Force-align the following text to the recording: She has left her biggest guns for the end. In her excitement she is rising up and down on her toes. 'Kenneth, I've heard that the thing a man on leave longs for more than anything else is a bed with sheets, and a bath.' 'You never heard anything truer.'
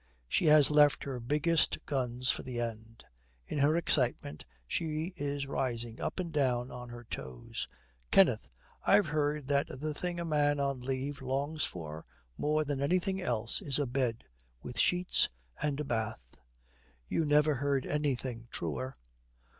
She 0.27 0.45
has 0.47 0.71
left 0.71 1.03
her 1.03 1.19
biggest 1.19 1.77
guns 1.85 2.31
for 2.31 2.41
the 2.41 2.59
end. 2.59 3.05
In 3.45 3.59
her 3.59 3.75
excitement 3.77 4.45
she 4.67 5.13
is 5.15 5.45
rising 5.45 6.01
up 6.01 6.19
and 6.19 6.31
down 6.33 6.71
on 6.71 6.89
her 6.89 7.03
toes. 7.03 7.67
'Kenneth, 8.09 8.49
I've 8.83 9.05
heard 9.05 9.45
that 9.49 9.67
the 9.79 9.93
thing 9.93 10.19
a 10.19 10.25
man 10.25 10.59
on 10.59 10.81
leave 10.81 11.21
longs 11.21 11.65
for 11.65 12.03
more 12.35 12.63
than 12.65 12.81
anything 12.81 13.21
else 13.21 13.61
is 13.61 13.77
a 13.77 13.85
bed 13.85 14.23
with 14.63 14.79
sheets, 14.79 15.29
and 15.61 15.79
a 15.79 15.83
bath.' 15.85 16.35
'You 17.07 17.23
never 17.23 17.53
heard 17.53 17.85
anything 17.85 18.47
truer.' 18.49 18.95